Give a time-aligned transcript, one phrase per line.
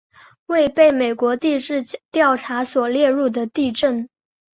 [0.47, 4.09] 未被美国地质调查所列入的地震